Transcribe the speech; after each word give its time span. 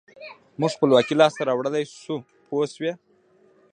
موږ 0.59 0.71
خپلواکي 0.75 1.13
لاسته 1.21 1.41
راوړلای 1.49 1.83
شو 2.01 2.15
پوه 2.47 2.65
شوې!. 2.73 2.91